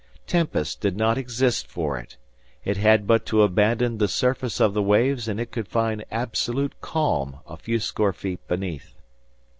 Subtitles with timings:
[0.25, 2.17] Tempests did not exist for it.
[2.65, 6.81] It had but to abandon the surface of the waves, and it could find absolute
[6.81, 8.95] calm a few score feet beneath.